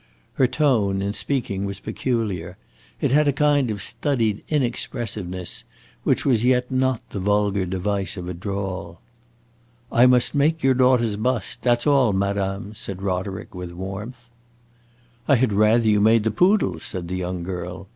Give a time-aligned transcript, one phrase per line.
[0.33, 2.57] Her tone, in speaking, was peculiar;
[2.99, 5.63] it had a kind of studied inexpressiveness,
[6.03, 8.99] which was yet not the vulgar device of a drawl.
[9.91, 14.23] "I must make your daughter's bust that 's all, madame!" cried Roderick, with warmth.
[15.27, 17.87] "I had rather you made the poodle's," said the young girl.